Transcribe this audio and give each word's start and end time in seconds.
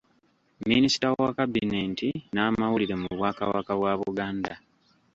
Minisita 0.69 1.07
wa 1.21 1.29
Kabineeti 1.37 2.09
n’amawulire 2.33 2.95
mu 3.01 3.09
bwakabaka 3.17 3.71
bwa 3.79 3.93
Buganda. 4.01 4.53